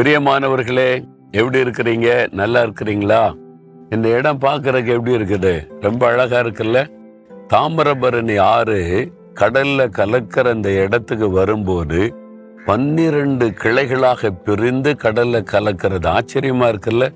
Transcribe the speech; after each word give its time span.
பிரியமானவர்களே 0.00 1.04
எப்படி 1.30 1.58
இருக்கிறீங்க? 1.58 2.32
நல்லா 2.32 2.62
இருக்கிறீங்களா? 2.62 3.34
இந்த 3.90 4.08
இடம் 4.08 4.40
பார்க்கறதுக்கு 4.40 4.86
எப்படி 4.86 5.16
இருக்குது? 5.16 5.68
ரொம்ப 5.80 6.06
அழகா 6.06 6.40
இருக்குல்ல? 6.40 6.86
தாமிரபரணி 7.48 8.38
ஆறு 8.38 9.12
கடல்ல 9.40 9.88
கலக்கிற 9.90 10.50
அந்த 10.50 10.70
இடத்துக்கு 10.70 11.30
வரும்போது 11.30 12.14
பன்னிரண்டு 12.66 13.48
கிளைகளாக 13.48 14.30
பிரிந்து 14.44 14.92
கடல்ல 14.92 15.44
கலக்கிறது 15.52 16.18
ஆச்சரியமா 16.18 16.74
இருக்குல்ல? 16.74 17.08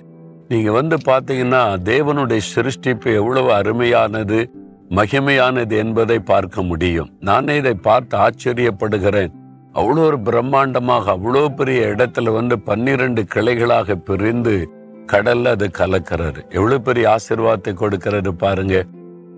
நீங்க 0.49 0.73
வந்து 0.73 0.97
பாத்தீங்கன்னா 0.97 1.77
தேவனுடைய 1.85 2.41
சிருஷ்டிப்பு 2.55 3.15
எவ்வளவு 3.15 3.53
அருமையானது 3.53 4.51
மகிமையானது 4.89 5.73
என்பதை 5.73 6.19
பார்க்க 6.19 6.63
முடியும். 6.63 7.11
நானே 7.21 7.57
இதை 7.57 7.75
பார்த்து 7.75 8.19
ஆச்சரியப்படுகிறேன். 8.19 9.33
அவ்வளோ 9.79 10.03
ஒரு 10.09 10.19
பிரம்மாண்டமாக 10.27 11.07
அவ்வளோ 11.15 11.49
பெரிய 11.49 11.87
இடத்துல 11.87 12.33
வந்து 12.33 12.59
பன்னிரண்டு 12.59 13.23
கிளைகளாக 13.35 13.95
பிரிந்து 13.95 14.55
கடல்ல 15.13 15.47
அது 15.47 15.71
கலக்கிறாரு. 15.79 16.41
எவ்வளவு 16.51 16.83
பெரிய 16.83 17.17
ஆசிர்வாதத்தை 17.17 17.73
கொடுக்கிறது 17.75 18.35
பாருங்க. 18.35 18.85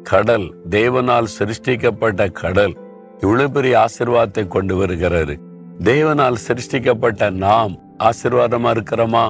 கடல் 0.03 0.55
தேவனால் 0.71 1.29
சிருஷ்டிக்கப்பட்ட 1.39 2.33
கடல். 2.33 2.75
இவ்வளவு 3.21 3.51
பெரிய 3.51 3.85
ஆசிர்வாதத்தை 3.85 4.49
கொண்டு 4.49 4.85
வருகிறாரு. 4.85 5.37
தேவனால் 5.83 6.39
சிருஷ்டிக்கப்பட்ட 6.49 7.30
நாம் 7.30 7.75
ஆசிர்வாதமா 7.99 8.71
இருக்கிறோமா? 8.77 9.25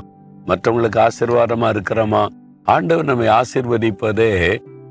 மற்றவங்களுக்கு 0.47 1.01
ஆசிர்வாதமா 1.09 1.71
இருக்கிறோமா? 1.77 2.27
ஆண்டவர் 2.65 3.05
நம்மை 3.05 3.31
ஆசிர்வதிப்பதே 3.41 4.31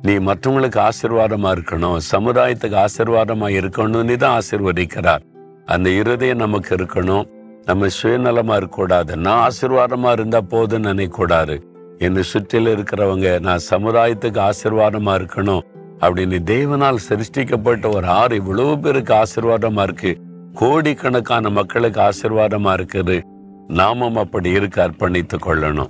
நீ 0.01 0.13
மற்றவங்களுக்கு 0.31 0.89
ஆசிர்வாதமா 0.89 1.51
இருக்கணும். 1.57 1.99
சமுதாயத்துக்கு 2.11 2.85
ஆசிர்வாதமா 2.87 3.47
இருக்கணும்னு 3.59 4.15
தான் 4.15 4.41
ஆசிர்வதிக்கிறார். 4.41 5.23
அந்த 5.65 5.89
இருதயம் 5.89 6.37
நமக்கு 6.37 6.75
இருக்கணும். 6.75 7.29
நம்ம 7.65 7.87
சுயநலமா 8.03 8.55
இருக்கக்கூடாது. 8.55 9.17
நான் 9.17 9.49
ஆசீர்வாதமா 9.49 10.11
இருந்தா 10.11 10.41
போதும்னு 10.49 10.89
நினைக்கக்கூடாது 10.91 11.61
என்னை 11.97 12.23
சுற்றில 12.33 12.67
இருக்கிறவங்க 12.75 13.39
நான் 13.39 13.65
சமுதாயத்துக்கு 13.69 14.49
ஆசீர்வாதமா 14.49 15.13
இருக்கணும் 15.19 15.61
அப்படின்னு 15.99 16.39
தேவனால் 16.45 16.97
சிருஷ்டிக்கப்பட்ட 17.09 17.95
ஒரு 17.95 18.07
ஆறு 18.07 18.35
இவ்வளவு 18.35 18.79
பேருக்கு 18.79 19.13
ஆசீர்வாதமா 19.13 19.81
இருக்கு. 19.81 20.17
கோடிக்கணக்கான 20.53 21.49
மக்களுக்கு 21.49 22.01
ஆசீர்வாதமா 22.01 22.73
இருக்குது. 22.73 23.21
நாமும் 23.67 24.15
அப்படி 24.15 24.49
இருக்க 24.49 24.87
அர்ப்பணித்துக் 24.87 25.45
கொள்ளணும். 25.45 25.87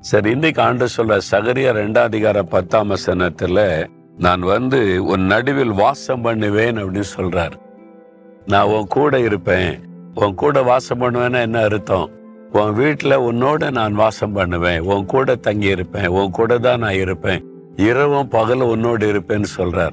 சரி 0.00 0.30
இன்னைக்கு 0.30 0.62
ஆண்டு 0.62 0.88
சொல்ல 0.88 1.16
சகரியா 1.16 1.72
ரெண்டாம் 1.80 2.08
அதிகார 2.10 2.42
பத்தாம் 2.42 2.90
வசனத்துல 2.90 3.86
நான் 4.18 4.40
வந்து 4.40 5.04
உன் 5.04 5.26
நடுவில் 5.26 5.72
வாசம் 5.72 6.22
பண்ணுவேன் 6.22 6.76
அப்படின்னு 6.76 7.04
சொல்றாரு. 7.16 7.66
நான் 8.48 8.66
உன் 8.66 8.86
கூட 8.86 9.20
இருப்பேன். 9.20 9.80
உன் 10.14 10.34
கூட 10.34 10.62
வாசம் 10.62 11.00
பண்ணுவேன்னா 11.00 11.40
என்ன 11.40 11.60
அர்த்தம்? 11.60 12.10
உன் 12.52 12.78
வீட்டுல 12.78 13.14
உன்னோட 13.30 13.70
நான் 13.70 13.94
வாசம் 13.94 14.32
பண்ணுவேன். 14.32 14.80
உன் 14.80 15.04
கூட 15.04 15.34
தங்கி 15.34 15.66
இருப்பேன். 15.66 16.06
உன் 16.06 16.30
கூட 16.30 16.58
தான் 16.58 16.78
நான் 16.78 16.92
இருப்பேன். 16.92 17.44
இரவும் 17.76 18.28
பகலும் 18.28 18.68
உன்னோடு 18.68 19.12
இருப்பேன்னு 19.12 19.44
சொல்றார். 19.56 19.90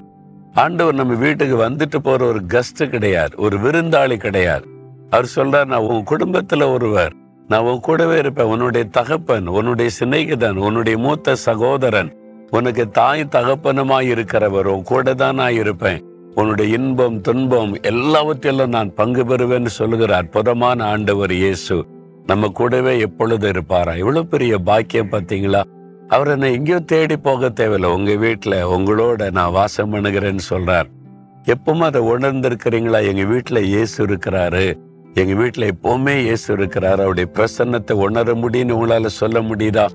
ஆண்டவர் 0.53 0.94
நம்ம 0.94 1.14
வீட்டுக்கு 1.14 1.56
வந்துட்டு 1.56 1.95
போற 2.03 2.25
ஒரு 2.25 2.42
கெஸ்ட் 2.47 2.89
கிடையாது. 2.89 3.38
ஒரு 3.38 3.58
விருந்தாளி 3.58 4.16
கிடையாது. 4.17 4.67
அவர் 5.09 5.31
சொல்றார் 5.36 5.66
நான் 5.66 5.80
உன் 5.80 6.03
குடும்பத்துல 6.09 6.73
ஒருவர். 6.73 7.14
நான் 7.47 7.62
உன் 7.62 7.80
கூடவே 7.80 8.17
இருப்பேன். 8.17 8.45
உன்னுடைய 8.45 8.88
தகப்பன் 8.92 9.47
உன்னுடைய 9.47 9.92
சிநேகிதன் 10.00 10.56
உன்னுடைய 10.56 10.97
மூத்த 10.97 11.36
சகோதரன். 11.36 12.17
உனக்கு 12.50 12.90
தாய் 12.90 13.28
தகப்பனுமாய் 13.31 14.12
இருக்கிறவர். 14.12 14.64
உன் 14.64 14.84
கூட 14.84 15.14
தான் 15.14 15.36
நான் 15.36 15.53
இருப்பேன். 15.53 16.06
உன்னுடைய 16.36 16.78
இன்பம் 16.78 17.22
துன்பம் 17.22 17.81
எல்லாவற்றிலும் 17.81 18.69
நான் 18.69 18.94
பங்கு 18.94 19.23
பெறுவேன்னு 19.23 19.66
சொல்லுகிற 19.66 20.16
அற்புதமான 20.16 20.86
ஆண்டவர் 20.86 21.31
இயேசு 21.31 21.86
நம்ம 22.25 22.47
கூடவே 22.47 23.00
எப்பொழுது 23.00 23.50
இருப்பாரா? 23.50 23.96
இவ்வளவு 23.96 24.28
பெரிய 24.28 24.57
பாக்கியம் 24.57 25.12
பார்த்தீங்களா? 25.12 25.63
அவர் 26.07 26.28
என்னை 26.28 26.53
எங்கேயோ 26.53 26.79
தேடி 26.79 27.18
போக 27.18 27.50
தேவையில்லை. 27.50 27.91
உங்க 27.91 28.12
வீட்டுல 28.12 28.56
உங்களோட 28.78 29.31
நான் 29.31 29.51
வாசம் 29.51 29.94
பண்ணுகிறேன்னு 29.94 30.40
சொல்றார். 30.50 30.85
எப்பவுமே 31.45 31.84
அதை 31.84 32.01
உணர்ந்திருக்கிறீங்களா? 32.01 33.07
எங்க 33.07 33.24
வீட்டில் 33.24 33.63
இயேசு 33.63 34.06
இருக்கிறாரு. 34.06 34.78
எங்க 35.13 35.44
வீட்டுல 35.44 35.69
எப்பவுமே 35.72 36.19
இயேசு 36.22 36.57
இருக்கிறாரு. 36.57 37.01
அவருடைய 37.01 37.31
பிரசன்னத்தை 37.34 37.91
உணர 37.91 38.34
முடியும்னு 38.34 38.78
உங்களால 38.79 39.06
சொல்ல 39.06 39.41
முடியுதா? 39.41 39.88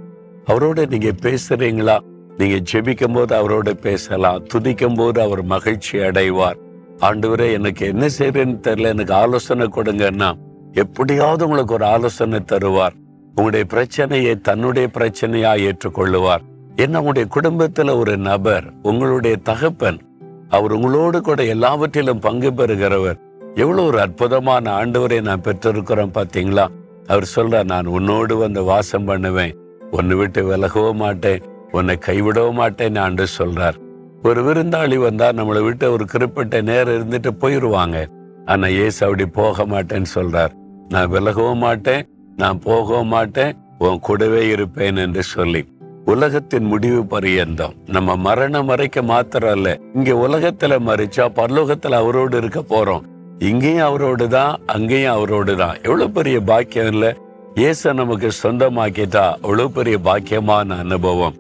அவரோட 0.47 0.89
நீங்க 0.89 1.13
பேசுறீங்களா? 1.23 1.99
நீங்கள் 2.41 2.67
ஜெபிக்கும் 2.73 3.15
போது 3.15 3.33
அவரோட 3.41 3.71
பேசலாம். 3.71 4.45
துதிக்கும் 4.55 4.97
போது 4.97 5.19
அவர் 5.23 5.43
மகிழ்ச்சி 5.45 5.99
அடைவார். 5.99 6.59
ஆண்டவரே 7.01 7.53
எனக்கு 7.53 7.87
என்ன 7.87 8.07
செய்யறேன்னு 8.19 8.57
தெரியல. 8.67 8.93
எனக்கு 8.95 9.15
ஆலோசனை 9.15 9.67
கொடுங்கன்னா 9.75 10.31
எப்படியாவது 10.73 11.45
உங்களுக்கு 11.45 11.75
ஒரு 11.75 11.85
ஆலோசனை 11.85 12.39
தருவார். 12.53 12.95
உங்களுடைய 13.29 13.65
பிரச்சனையை 13.65 14.35
தன்னுடைய 14.41 14.89
பிரச்சனையா 14.99 15.53
ஏற்றுக்கொள்ளுவார். 15.67 16.45
என்ன 16.77 17.03
உங்களுடைய 17.03 17.27
குடும்பத்துல 17.37 17.97
ஒரு 17.99 18.17
நபர் 18.17 18.67
உங்களுடைய 18.83 19.37
தகப்பன் 19.43 20.01
அவர் 20.49 20.73
உங்களோடு 20.73 21.21
கூட 21.21 21.41
எல்லாவற்றிலும் 21.45 22.19
பங்கு 22.19 22.51
பெறுகிறவர். 22.51 23.19
எவ்வளவு 23.55 23.89
ஒரு 23.89 24.01
அற்புதமான 24.01 24.65
ஆண்டவரை 24.81 25.21
நான் 25.21 25.41
பெற்றிருக்கிறோம் 25.41 26.17
பாத்தீங்களா 26.19 26.67
அவர் 27.07 27.31
சொல்ற 27.37 27.65
நான் 27.65 27.87
உன்னோடு 27.87 28.37
வந்து 28.37 28.63
வாசம் 28.63 29.05
பண்ணுவேன். 29.05 29.57
உன்னை 29.91 30.17
விட்டு 30.17 30.43
விலகவும் 30.51 31.03
மாட்டேன். 31.05 31.43
உன்னை 31.73 31.99
கைவிடவும் 32.07 32.61
மாட்டேன்னு 32.61 32.99
ஆண்டு 32.99 33.25
சொல்றார். 33.39 33.77
ஒரு 34.23 34.41
விருந்தாளி 34.47 34.97
வந்தா 34.97 35.33
நம்மளை 35.33 35.63
விட்டு 35.63 35.93
ஒரு 35.93 36.05
குறிப்பிட்ட 36.05 36.61
நேரம் 36.61 36.97
இருந்துட்டு 36.99 37.31
போயிடுவாங்க 37.43 37.99
ஆனா 38.47 38.67
ஏசு 38.67 39.05
அப்படி 39.05 39.27
போக 39.27 39.65
மாட்டேன்னு 39.65 40.11
சொல்றார். 40.15 40.53
நான் 40.89 41.11
விலகவும் 41.11 41.63
மாட்டேன் 41.67 42.07
நான் 42.37 42.59
போகவும் 42.59 43.07
மாட்டேன் 43.07 43.53
உன் 43.79 44.01
கூடவே 44.01 44.49
இருப்பேன் 44.49 44.97
என்று 44.97 45.23
சொல்லி. 45.23 45.63
உலகத்தின் 46.05 46.65
முடிவு 46.65 47.07
பரியந்தம். 47.07 47.75
நம்ம 47.87 48.17
மரணம் 48.17 48.67
வரைக்கும் 48.67 49.07
மாத்திரம் 49.07 49.57
இல்ல 49.57 49.79
இங்க 49.95 50.13
உலகத்துல 50.15 50.79
மறிச்சா 50.89 51.25
பரலோகத்துல 51.39 51.99
அவரோடு 52.03 52.37
இருக்க 52.37 52.61
போறோம். 52.61 53.05
இங்கேயும் 53.39 53.85
அவரோடு 53.85 54.29
தான் 54.29 54.61
அங்கேயும் 54.67 55.13
அவரோடு 55.13 55.57
தான். 55.57 55.77
எவ்வளவு 55.83 56.11
பெரிய 56.11 56.41
பாக்கியம் 56.41 56.87
இல்ல? 56.87 57.15
இயேசு 57.55 57.95
நமக்கு 57.95 58.29
சொந்தமாக்கிட்டா 58.43 59.25
அவ்வளவு 59.43 59.71
பெரிய 59.71 59.99
பாக்கியமான 60.05 60.79
அனுபவம். 60.79 61.37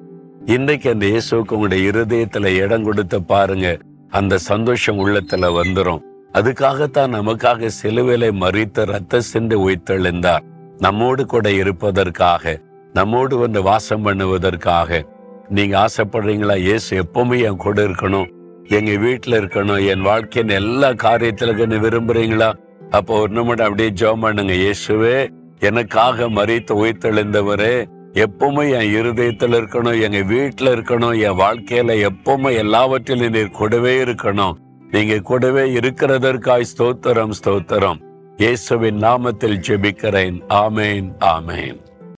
இன்னைக்கு 0.47 0.91
அந்த 0.91 1.07
இயேசுக்கு 1.07 1.53
உங்களுடைய 1.53 1.91
இருதயத்துல 1.91 2.47
இடம் 2.47 2.85
கொடுத்து 2.85 3.23
பாருங்க. 3.23 3.79
அந்த 4.09 4.39
சந்தோஷம் 4.39 5.07
உள்ளத்துல 5.07 5.63
வந்துரும். 5.63 6.01
அதுக்காகத்தான் 6.33 7.15
நமக்காக 7.17 7.71
சிலுவிலை 7.83 8.31
மறித்து 8.41 8.85
ரத்த 8.85 9.21
சிந்து 9.21 9.71
உயிர்த்தெழுந்தார். 9.71 10.39
நம்மோடு 10.79 11.27
கூட 11.27 11.53
இருப்பதற்காக 11.53 12.61
நம்மோடு 12.93 13.37
வந்து 13.37 13.63
வாசம் 13.63 14.07
பண்ணுவதற்காக. 14.07 15.03
நீங்க 15.49 15.87
ஆசைப்படுறீங்களா? 15.87 16.57
இயேசு 16.57 17.03
எப்பவுமே 17.03 17.43
என் 17.43 17.57
கூட 17.57 17.83
இருக்கணும். 17.83 18.29
எங்க 18.69 18.91
வீட்டுல 18.91 19.41
இருக்கணும். 19.43 19.87
என் 19.87 20.03
வாழ்க்கையின் 20.03 20.55
எல்லா 20.55 20.91
காரியத்திலும் 20.91 21.87
விரும்புறீங்களா? 21.87 22.53
அப்போ 22.91 23.19
ஒரு 23.19 23.33
நிமிடம் 23.33 23.69
அப்படியே 23.69 23.89
ஜோம் 23.89 24.21
பண்ணுங்க. 24.21 24.53
இயேசுவே 24.53 25.29
எனக்காக 25.59 26.29
மறித்து 26.29 26.71
உயிர்த்தெழுந்தவரே 26.71 27.85
எப்பவுமே 28.13 28.81
என் 28.81 28.99
இருதயத்தில் 28.99 29.53
இருக்கணும் 29.53 30.01
எங்க 30.01 30.23
வீட்டில் 30.23 30.69
இருக்கணும் 30.69 31.21
என் 31.21 31.39
வாழ்க்கையில 31.39 32.09
எப்பவுமே 32.09 32.57
எல்லாவற்றிலும் 32.57 33.33
நீர் 33.33 33.51
கூடவே 33.51 34.05
இருக்கணும். 34.05 34.53
நீங்க 34.91 35.19
கூடவே 35.19 35.71
இருக்கிறதற்காய் 35.71 36.65
ஸ்தோத்திரம் 36.77 37.31
ஸ்தோத்திரம். 37.45 38.01
இயேசுவின் 38.37 39.03
நாமத்தில் 39.03 39.61
ஜெபிக்கிறேன். 39.67 40.41
ஆமேன் 40.49 41.11
ஆமேன். 41.21 41.81